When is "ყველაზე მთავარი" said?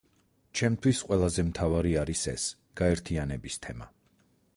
1.09-1.91